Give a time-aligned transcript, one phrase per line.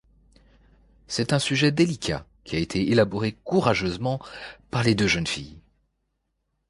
[1.05, 4.19] C’est un sujet délicat qui a été élaboré courageusement
[4.71, 5.61] par les deux jeunes filles.